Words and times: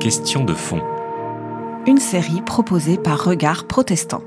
Question 0.00 0.44
de 0.44 0.54
fond. 0.54 0.80
Une 1.86 1.98
série 1.98 2.42
proposée 2.44 2.96
par 2.96 3.24
Regard 3.24 3.68
Protestant. 3.68 4.22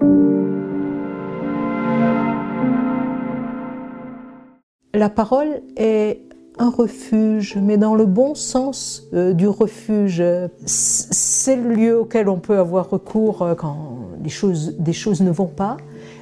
La 4.94 5.10
parole 5.10 5.62
est 5.76 6.22
un 6.58 6.70
refuge, 6.70 7.58
mais 7.62 7.78
dans 7.78 7.96
le 7.96 8.06
bon 8.06 8.34
sens 8.34 9.04
euh, 9.14 9.34
du 9.34 9.50
refuge. 9.50 10.24
C'est 10.66 11.58
le 11.58 11.74
lieu 11.74 12.00
auquel 12.00 12.30
on 12.30 12.40
peut 12.40 12.58
avoir 12.58 12.90
recours 12.90 13.42
euh, 13.42 13.56
quand 13.56 13.98
des 14.20 14.30
choses, 14.30 14.78
des 14.78 14.94
choses 14.94 15.20
ne 15.20 15.32
vont 15.32 15.48
pas, 15.48 15.76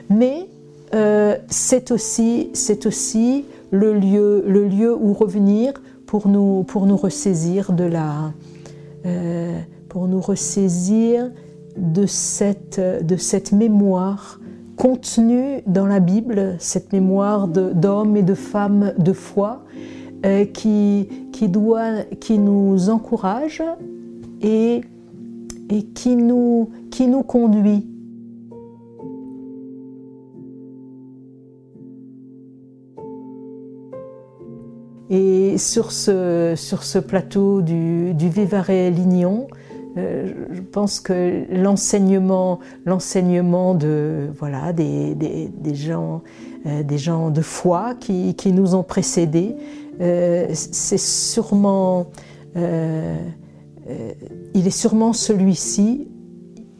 mais 0.09 0.47
euh, 0.95 1.37
c'est 1.49 1.91
aussi, 1.91 2.49
c'est 2.53 2.87
aussi 2.87 3.45
le, 3.69 3.93
lieu, 3.93 4.43
le 4.47 4.65
lieu 4.65 4.95
où 4.95 5.13
revenir 5.13 5.73
pour 6.09 6.27
nous, 6.27 6.63
pour 6.63 6.87
nous 6.87 6.97
ressaisir 6.97 7.71
de 7.71 7.83
la, 7.83 8.33
pour 9.89 10.07
nous 10.07 10.19
ressaisir 10.19 11.29
de 11.77 12.07
cette, 12.07 12.79
de 12.79 13.15
cette 13.15 13.51
mémoire 13.51 14.39
contenue 14.75 15.61
dans 15.67 15.85
la 15.85 15.99
Bible, 15.99 16.55
cette 16.57 16.93
mémoire 16.93 17.47
d'hommes 17.47 18.17
et 18.17 18.23
de 18.23 18.33
femmes 18.33 18.93
de 18.97 19.13
foi 19.13 19.65
euh, 20.25 20.45
qui, 20.45 21.09
qui, 21.31 21.47
doit, 21.47 22.05
qui 22.19 22.39
nous 22.39 22.89
encourage 22.89 23.61
et, 24.41 24.81
et 25.69 25.83
qui, 25.83 26.15
nous, 26.15 26.69
qui 26.91 27.07
nous 27.07 27.23
conduit. 27.23 27.88
Et 35.09 35.57
sur 35.57 35.91
ce, 35.91 36.53
sur 36.55 36.83
ce 36.83 36.99
plateau 36.99 37.61
du, 37.61 38.13
du 38.13 38.29
Vivarais-Lignon, 38.29 39.47
euh, 39.97 40.31
je 40.51 40.61
pense 40.61 40.99
que 40.99 41.45
l'enseignement, 41.51 42.59
l'enseignement 42.85 43.73
de 43.73 44.29
voilà 44.37 44.71
des, 44.71 45.15
des, 45.15 45.47
des 45.47 45.73
gens, 45.73 46.21
euh, 46.65 46.83
des 46.83 46.99
gens 46.99 47.31
de 47.31 47.41
foi 47.41 47.95
qui, 47.99 48.35
qui 48.35 48.51
nous 48.51 48.75
ont 48.75 48.83
précédés, 48.83 49.55
euh, 49.99 50.47
c'est 50.51 50.99
sûrement, 50.99 52.07
il 52.55 52.61
est 54.53 54.69
sûrement 54.69 55.13
celui-ci. 55.13 56.07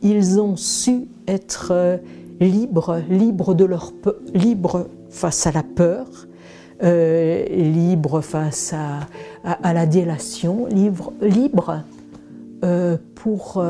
Ils 0.02 0.39
ont 0.39 0.55
su 0.55 1.09
être 1.27 1.99
libres, 2.39 3.02
libres 3.09 3.53
de 3.53 3.66
leur 3.66 3.91
libres 4.33 4.88
face 5.09 5.45
à 5.47 5.52
la 5.52 5.64
peur, 5.64 6.08
libres 6.81 8.22
face 8.22 8.73
à, 8.73 9.73
la 9.73 9.85
délation, 9.85 10.66
libres, 10.67 11.13
libres 11.21 11.83
pour 13.16 13.63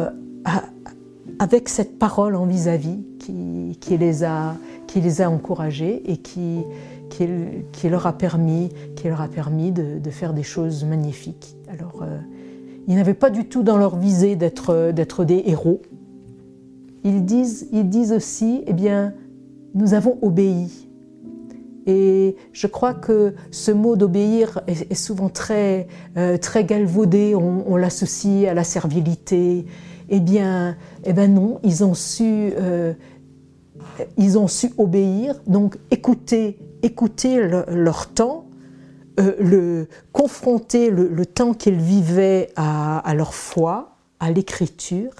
avec 1.39 1.69
cette 1.69 1.97
parole 1.97 2.35
en 2.35 2.45
vis-à-vis 2.45 2.99
qui, 3.19 3.97
les 3.97 4.23
a, 4.23 4.55
qui 4.87 5.01
les 5.01 5.21
a 5.21 5.29
encouragés 5.29 6.03
et 6.11 6.17
qui, 6.17 6.63
qui, 7.09 7.89
leur 7.89 8.07
a 8.07 8.13
permis, 8.13 8.69
qui 8.95 9.07
leur 9.07 9.21
a 9.21 9.27
permis 9.27 9.71
de, 9.71 10.09
faire 10.09 10.33
des 10.33 10.43
choses 10.43 10.83
magnifiques. 10.83 11.55
Alors, 11.69 12.01
euh, 12.01 12.17
ils 12.87 12.95
n'avaient 12.95 13.13
pas 13.13 13.29
du 13.29 13.45
tout 13.45 13.63
dans 13.63 13.77
leur 13.77 13.95
visée 13.95 14.35
d'être, 14.35 14.91
d'être 14.91 15.23
des 15.23 15.43
héros. 15.45 15.81
Ils 17.03 17.23
disent, 17.23 17.67
ils 17.71 17.87
disent 17.87 18.11
aussi, 18.11 18.63
eh 18.67 18.73
bien, 18.73 19.13
nous 19.75 19.93
avons 19.93 20.17
obéi. 20.21 20.88
Et 21.89 22.35
je 22.53 22.67
crois 22.67 22.93
que 22.93 23.33
ce 23.49 23.71
mot 23.71 23.95
d'obéir 23.95 24.61
est, 24.67 24.93
souvent 24.93 25.27
très, 25.27 25.87
euh, 26.17 26.37
très 26.37 26.63
galvaudé, 26.63 27.33
on, 27.33 27.75
l'associe 27.77 28.47
à 28.47 28.53
la 28.53 28.63
servilité. 28.63 29.65
Eh 30.07 30.19
bien, 30.19 30.77
eh 31.03 31.13
bien 31.13 31.27
non, 31.27 31.59
ils 31.63 31.83
ont 31.83 31.95
su, 31.95 32.51
euh, 32.55 32.93
ils 34.17 34.37
ont 34.37 34.47
su 34.47 34.71
obéir, 34.77 35.41
donc 35.47 35.79
écouter 35.89 36.59
écouter 36.81 37.47
leur 37.67 38.07
temps, 38.07 38.45
euh, 39.19 39.35
le, 39.39 39.87
confronter 40.11 40.91
le, 40.91 41.25
temps 41.25 41.53
qu'ils 41.53 41.79
vivaient 41.79 42.51
à, 42.55 43.13
leur 43.15 43.33
foi, 43.33 43.97
à 44.19 44.31
l'écriture. 44.31 45.11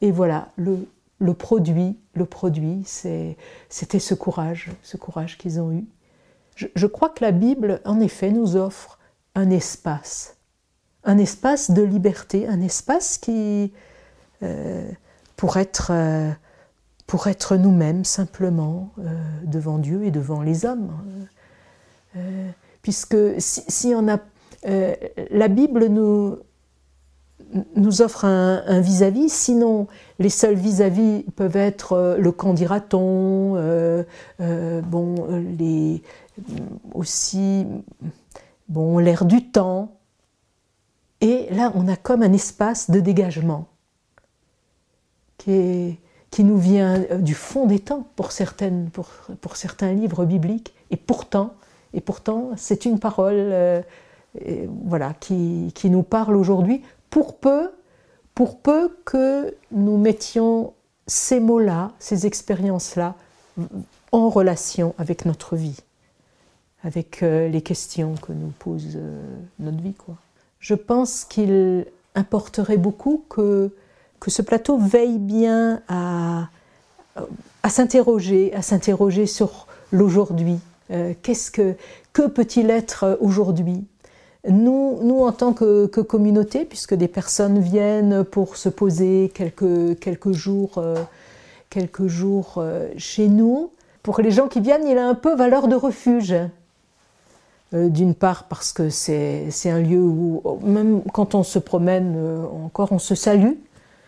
Et 0.00 0.10
voilà, 0.10 0.48
le, 0.56 0.86
le 1.20 1.34
produit, 1.34 1.96
le 2.18 2.26
produit, 2.26 2.82
c'était 2.84 3.98
ce 3.98 4.14
courage, 4.14 4.70
ce 4.82 4.96
courage 4.96 5.38
qu'ils 5.38 5.60
ont 5.60 5.72
eu. 5.72 5.84
Je, 6.56 6.86
crois 6.86 7.08
que 7.08 7.24
la 7.24 7.32
Bible, 7.32 7.80
en 7.84 8.00
effet, 8.00 8.30
nous 8.30 8.56
offre 8.56 8.98
un 9.34 9.50
espace, 9.50 10.36
un 11.02 11.18
espace 11.18 11.72
de 11.72 11.82
liberté, 11.82 12.46
un 12.46 12.60
espace 12.60 13.18
qui, 13.18 13.72
euh, 14.42 14.88
pour 15.36 15.56
être 15.56 15.90
euh, 15.90 16.30
pour 17.06 17.26
être 17.26 17.56
nous-mêmes 17.56 18.04
simplement 18.04 18.92
euh, 18.98 19.12
devant 19.44 19.78
Dieu 19.78 20.04
et 20.04 20.10
devant 20.10 20.42
les 20.42 20.64
hommes. 20.64 20.92
Puisque 22.82 23.16
si, 23.38 23.92
on 23.96 24.08
a, 24.08 24.18
la 24.62 25.48
Bible 25.48 25.86
nous, 25.86 26.38
nous 27.76 28.02
offre 28.02 28.24
un 28.24 28.80
vis-à-vis, 28.80 29.32
sinon 29.32 29.86
les 30.18 30.28
seuls 30.28 30.54
vis-à-vis 30.54 31.22
peuvent 31.36 31.56
être 31.56 32.16
le 32.18 32.32
quand 32.32 32.54
dira-t-on, 32.54 33.54
bon, 34.38 35.14
les, 35.58 36.02
aussi 36.94 37.66
bon, 38.68 38.98
l'air 38.98 39.24
du 39.24 39.50
temps. 39.50 39.92
Et 41.20 41.46
là, 41.50 41.72
on 41.74 41.88
a 41.88 41.96
comme 41.96 42.22
un 42.22 42.32
espace 42.32 42.90
de 42.90 43.00
dégagement 43.00 43.66
qui 45.38 45.98
qui 46.34 46.42
nous 46.42 46.58
vient 46.58 47.00
euh, 47.12 47.18
du 47.18 47.32
fond 47.32 47.64
des 47.64 47.78
temps 47.78 48.08
pour, 48.16 48.32
certaines, 48.32 48.90
pour, 48.90 49.08
pour 49.40 49.56
certains 49.56 49.92
livres 49.92 50.24
bibliques. 50.24 50.74
Et 50.90 50.96
pourtant, 50.96 51.54
et 51.92 52.00
pourtant 52.00 52.50
c'est 52.56 52.86
une 52.86 52.98
parole 52.98 53.34
euh, 53.36 53.80
voilà, 54.84 55.14
qui, 55.20 55.70
qui, 55.76 55.90
nous 55.90 56.02
parle 56.02 56.34
aujourd'hui 56.34 56.82
pour 57.14 57.36
peu, 57.36 57.70
pour 58.34 58.58
peu 58.58 58.90
que 59.04 59.54
nous 59.70 59.96
mettions 59.96 60.72
ces 61.06 61.38
mots-là, 61.38 61.92
ces 62.00 62.26
expériences-là, 62.26 63.14
en 64.10 64.28
relation 64.28 64.96
avec 64.98 65.24
notre 65.24 65.54
vie, 65.54 65.76
avec 66.82 67.22
euh, 67.22 67.46
les 67.46 67.62
questions 67.62 68.16
que 68.16 68.32
nous 68.32 68.52
pose 68.58 68.98
notre 69.60 69.80
vie. 69.80 69.94
Je 70.58 70.74
pense 70.74 71.24
qu'il 71.24 71.86
importerait 72.16 72.78
beaucoup 72.78 73.24
que 73.28 73.70
que 74.18 74.32
ce 74.32 74.42
plateau 74.42 74.76
veille 74.76 75.20
bien 75.20 75.82
à, 75.86 76.48
à 77.62 77.68
s'interroger, 77.68 78.52
à 78.54 78.62
s'interroger 78.62 79.26
sur 79.26 79.68
l'aujourd'hui. 79.92 80.58
Euh, 80.90 81.14
qu'est-ce 81.22 81.52
que, 81.52 81.76
que 82.12 82.26
peut-il 82.26 82.70
être 82.70 83.18
aujourd'hui? 83.20 83.86
Nous, 84.48 84.98
nous, 85.02 85.20
en 85.20 85.32
tant 85.32 85.52
que, 85.52 85.86
communauté, 85.86 86.64
puisque 86.64 86.94
des 86.94 87.08
personnes 87.08 87.58
viennent 87.58 88.24
pour 88.24 88.56
se 88.56 88.68
poser 88.68 89.30
quelques, 89.34 89.98
quelques 89.98 90.32
jours, 90.32 90.78
euh, 90.78 90.96
quelques 91.70 92.06
jours 92.06 92.54
euh, 92.58 92.88
chez 92.96 93.28
nous, 93.28 93.70
pour 94.02 94.20
les 94.20 94.30
gens 94.30 94.48
qui 94.48 94.60
viennent, 94.60 94.86
il 94.86 94.98
a 94.98 95.08
un 95.08 95.14
peu 95.14 95.34
valeur 95.34 95.68
de 95.68 95.76
refuge. 95.76 96.34
D'une 97.72 98.14
part 98.14 98.44
parce 98.44 98.72
que 98.72 98.88
c'est 98.88 99.50
un 99.66 99.80
lieu 99.80 100.00
où, 100.00 100.40
même 100.62 101.02
quand 101.12 101.34
on 101.34 101.42
se 101.42 101.58
promène, 101.58 102.16
encore 102.64 102.92
on 102.92 103.00
se 103.00 103.16
salue, 103.16 103.54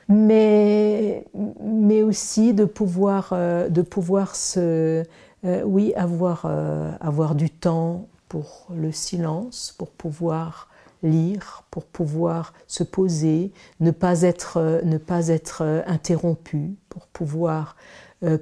mais, 0.08 1.24
mais 1.60 2.02
aussi 2.02 2.54
de 2.54 2.64
pouvoir, 2.64 3.30
euh, 3.32 3.68
de 3.68 3.82
pouvoir 3.82 4.36
se, 4.36 5.02
euh, 5.44 5.62
oui, 5.64 5.92
avoir, 5.94 6.42
euh, 6.44 6.92
avoir 7.00 7.34
du 7.34 7.50
temps 7.50 8.06
pour 8.28 8.66
le 8.74 8.92
silence, 8.92 9.74
pour 9.78 9.90
pouvoir 9.90 10.68
lire, 11.02 11.64
pour 11.70 11.84
pouvoir 11.84 12.52
se 12.66 12.82
poser, 12.82 13.52
ne 13.80 13.90
pas 13.90 14.22
être, 14.22 14.80
ne 14.84 14.98
pas 14.98 15.28
être 15.28 15.84
interrompu, 15.86 16.74
pour 16.88 17.06
pouvoir 17.06 17.76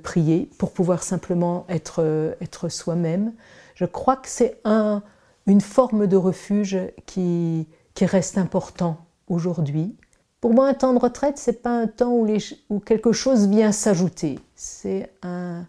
prier, 0.03 0.49
pour 0.59 0.73
pouvoir 0.73 1.03
simplement 1.03 1.67
être, 1.69 2.37
être 2.41 2.69
soi-même. 2.69 3.33
Je 3.75 3.85
crois 3.85 4.17
que 4.17 4.29
c'est 4.29 4.61
un, 4.65 5.03
une 5.47 5.61
forme 5.61 6.07
de 6.07 6.17
refuge 6.17 6.79
qui, 7.07 7.67
qui 7.95 8.07
reste 8.07 8.39
important 8.39 9.05
aujourd'hui 9.27 9.97
pour 10.45 10.53
moi, 10.53 10.69
un 10.69 10.75
temps 10.75 10.93
de 10.93 10.99
retraite, 10.99 11.39
c'est 11.39 11.63
pas 11.63 11.71
un 11.71 11.87
temps 11.87 12.13
où, 12.13 12.27
les, 12.27 12.37
où, 12.69 12.79
quelque 12.79 13.13
chose 13.13 13.49
vient 13.49 13.73
s'ajouter. 13.73 14.39
C'est 14.55 15.11
un, 15.23 15.67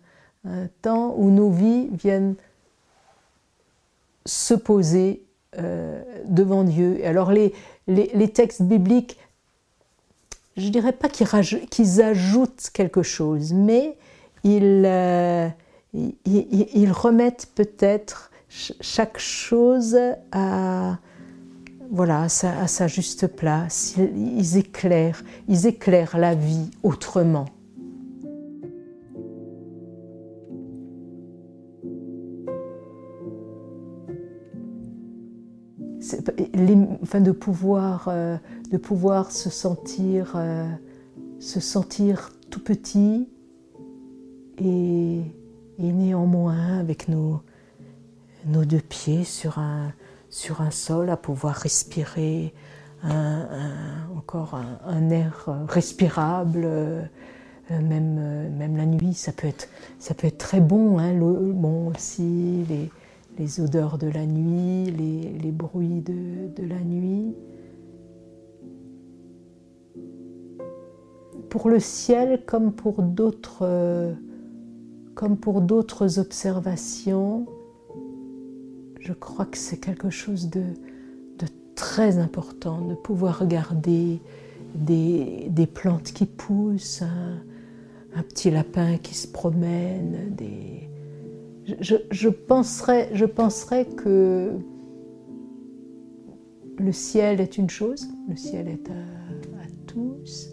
temps 0.81 1.15
où 1.17 1.31
nos 1.31 1.49
vies 1.49 1.87
viennent 1.93 2.35
se 4.25 4.53
poser 4.53 5.23
euh, 5.57 6.01
devant 6.25 6.63
Dieu. 6.63 6.99
Alors 7.05 7.31
les, 7.31 7.53
textes 8.33 8.61
bibliques, 8.61 9.17
je 10.57 10.69
dirais 10.69 10.91
pas 10.91 11.09
qu'ils 11.09 12.01
ajoutent 12.01 12.69
quelque 12.73 13.03
chose, 13.03 13.53
mais 13.53 13.97
ils, 14.43 14.83
euh, 14.85 15.49
remettent 16.91 17.47
peut-être 17.55 18.31
chaque 18.49 19.17
chose 19.17 19.97
à, 20.31 20.97
sa, 22.27 22.87
juste 22.87 23.27
place. 23.27 23.95
Ils 23.97 24.57
éclairent 24.57 26.17
la 26.17 26.35
vie 26.35 26.69
autrement. 26.83 27.45
De 37.21 37.31
pouvoir, 37.31 38.07
euh, 38.07 38.37
de 38.71 38.77
pouvoir 38.77 39.31
se 39.31 39.49
sentir, 39.49 40.33
euh, 40.35 40.69
se 41.39 41.59
sentir 41.59 42.31
tout 42.49 42.63
petit 42.63 43.29
et, 44.57 45.21
néanmoins 45.77 46.79
avec 46.79 47.07
nos, 47.07 47.41
nos 48.45 48.65
deux 48.65 48.79
pieds 48.79 49.23
sur 49.23 49.59
un, 49.59 49.93
sur 50.29 50.61
un 50.61 50.71
sol, 50.71 51.09
à 51.09 51.17
pouvoir 51.17 51.55
respirer 51.55 52.53
encore 54.17 54.59
un, 54.85 55.09
air 55.11 55.47
respirable. 55.67 56.67
Euh, 57.71 57.81
même, 57.81 58.49
même 58.55 58.77
la 58.77 58.85
nuit, 58.85 59.13
ça 59.13 59.31
peut 59.31 59.47
être, 59.47 59.67
ça 59.99 60.13
peut 60.13 60.27
être 60.27 60.37
très 60.37 60.59
bon. 60.59 60.99
Hein, 60.99 61.13
bon 61.13 61.87
aussi, 61.87 62.63
les, 63.37 63.59
odeurs 63.59 63.97
de 63.97 64.07
la 64.07 64.25
nuit, 64.25 64.91
les, 64.91 65.51
bruits 65.51 66.01
de, 66.01 66.63
la 66.63 66.79
nuit. 66.79 67.33
Pour 71.49 71.69
le 71.69 71.79
ciel, 71.79 72.41
comme 72.45 72.71
pour 72.71 73.01
d'autres, 73.01 74.15
comme 75.15 75.37
pour 75.37 75.61
d'autres 75.61 76.19
observations, 76.19 77.45
je 78.99 79.13
crois 79.13 79.45
que 79.45 79.57
c'est 79.57 79.77
quelque 79.77 80.09
chose 80.09 80.49
de, 80.49 80.63
très 81.75 82.17
important 82.17 82.81
de 82.81 82.95
pouvoir 82.95 83.39
regarder 83.39 84.19
des, 84.73 85.69
plantes 85.73 86.11
qui 86.13 86.25
poussent, 86.25 87.03
un, 87.03 88.21
petit 88.23 88.49
lapin 88.49 88.97
qui 88.97 89.13
se 89.13 89.27
promène. 89.27 90.33
Des... 90.35 90.89
Je, 91.65 92.29
penserais, 92.29 93.09
je 93.13 93.25
que 93.85 94.51
le 96.77 96.91
ciel 96.91 97.41
est 97.41 97.57
une 97.57 97.69
chose, 97.69 98.07
le 98.29 98.35
ciel 98.35 98.67
est 98.67 98.89
à, 98.89 98.93
tous. 99.87 100.49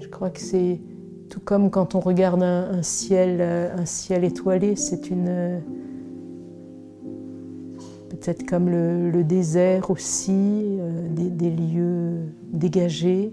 Je 0.00 0.08
crois 0.08 0.28
que 0.28 0.40
c'est 0.40 0.80
tout 1.30 1.40
comme 1.40 1.70
quand 1.70 1.94
on 1.94 2.00
regarde 2.00 2.42
un, 2.42 2.82
ciel, 2.82 3.38
euh, 3.40 3.74
un 3.74 3.86
ciel 3.86 4.22
étoilé, 4.22 4.76
c'est 4.76 5.10
une. 5.10 5.62
Peut-être 8.10 8.44
comme 8.44 8.68
le, 8.68 9.24
désert 9.24 9.90
aussi, 9.90 10.30
euh, 10.78 11.08
des, 11.08 11.50
lieux 11.50 12.26
dégagés. 12.52 13.32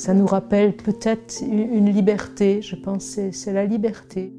Ça 0.00 0.14
nous 0.14 0.24
rappelle 0.24 0.74
peut-être 0.74 1.42
une 1.42 1.90
liberté, 1.90 2.62
je 2.62 2.74
pense, 2.74 3.18
c'est 3.32 3.52
la 3.52 3.66
liberté. 3.66 4.32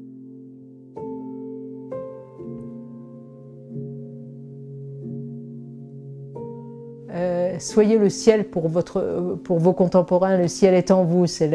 soyez 7.60 7.96
le 7.96 8.10
ciel 8.10 8.50
pour, 8.50 8.66
votre, 8.66 9.38
pour 9.44 9.60
vos 9.60 9.72
contemporains, 9.72 10.36
le 10.36 10.48
ciel 10.48 10.74
est 10.74 10.90
en 10.90 11.04
vous, 11.04 11.28
c'est 11.28 11.48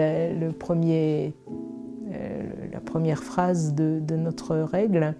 premier, 0.57 1.33
euh, 2.13 2.43
la 2.71 2.79
première 2.79 3.21
phrase 3.21 3.73
de, 3.73 4.15
notre 4.15 4.55
règle. 4.55 5.15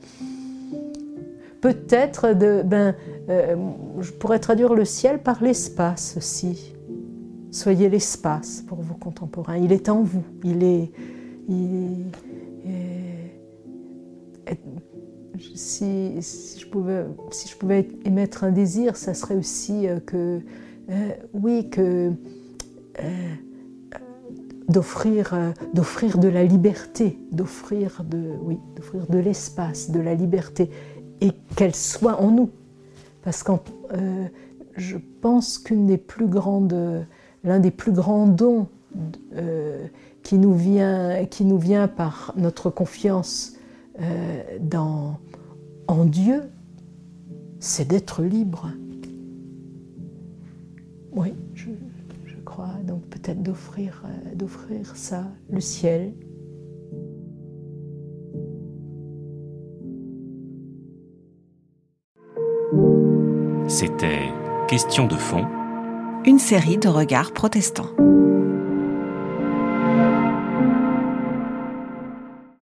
Peut-être, 1.59 2.33
ben, 2.63 2.95
euh, 3.27 3.57
je 3.99 4.11
pourrais 4.13 4.39
traduire 4.39 4.73
le 4.73 4.85
ciel 4.85 5.19
par 5.19 5.43
l'espace 5.43 6.15
aussi. 6.15 6.76
Soyez 7.51 7.89
l'espace 7.89 8.63
pour 8.67 8.81
vos 8.81 8.95
contemporains. 8.95 9.57
Il 9.57 9.71
est 9.71 9.89
en 9.89 10.03
vous. 10.03 10.23
Il 10.43 10.63
est. 10.63 10.91
si, 15.55 16.21
si, 16.21 16.59
je 16.59 16.67
pouvais, 16.67 17.05
si 17.31 17.47
je 17.47 17.55
pouvais 17.55 17.87
émettre 18.05 18.43
un 18.43 18.51
désir, 18.51 18.95
ça 18.95 19.13
serait 19.13 19.35
aussi 19.35 19.87
euh, 19.87 19.99
que 19.99 20.41
euh, 20.89 21.09
oui, 21.33 21.69
que 21.69 22.13
euh, 22.99 23.35
d'offrir, 24.69 25.33
euh, 25.33 25.51
d'offrir 25.73 26.17
de 26.17 26.29
la 26.29 26.45
liberté, 26.45 27.19
d'offrir 27.31 28.03
de, 28.05 28.31
oui, 28.41 28.57
d'offrir 28.75 29.05
de 29.07 29.17
l'espace, 29.17 29.91
de 29.91 29.99
la 29.99 30.15
liberté, 30.15 30.69
et 31.19 31.31
qu'elle 31.55 31.75
soit 31.75 32.21
en 32.21 32.31
nous. 32.31 32.49
Parce 33.21 33.43
que 33.43 33.51
je 34.77 34.97
pense 35.21 35.57
qu'une 35.57 35.87
des 35.87 35.97
plus 35.97 36.27
grandes, 36.27 37.05
l'un 37.47 37.59
des 37.59 37.71
plus 37.71 37.91
grands 37.91 38.27
dons 38.27 38.67
qui, 40.23 40.37
nous 40.37 40.53
vient, 40.53 41.25
qui 41.25 41.45
nous 41.45 41.57
vient 41.57 41.87
par 41.87 42.33
notre 42.37 42.69
confiance 42.69 43.53
dans, 44.59 45.17
en 45.87 46.05
Dieu, 46.05 46.43
c'est 47.59 47.87
d'être 47.87 48.21
libre. 48.23 48.69
Oui, 51.11 51.33
je, 51.55 51.69
crois 52.45 52.75
donc 52.85 53.01
peut-être 53.07 53.41
d'offrir, 53.41 54.03
euh, 54.05 54.35
d'offrir 54.35 54.95
ça, 54.95 55.23
le 55.49 55.59
ciel. 55.59 56.13
C'était 63.67 64.31
Question 64.67 65.07
de 65.07 65.15
fond. 65.15 65.56
Une 66.27 66.39
série 66.39 66.77
de 66.77 66.89
regards 66.89 67.31
protestants. 67.31 67.89